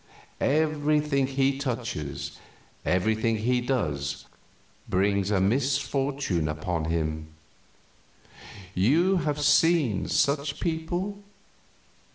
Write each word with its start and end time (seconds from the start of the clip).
Everything 0.39 1.27
he 1.27 1.59
touches, 1.59 2.39
everything 2.83 3.37
he 3.37 3.61
does, 3.61 4.25
brings 4.89 5.29
a 5.29 5.39
misfortune 5.39 6.47
upon 6.47 6.85
him. 6.85 7.27
You 8.73 9.17
have 9.17 9.39
seen 9.39 10.07
such 10.07 10.59
people? 10.59 11.19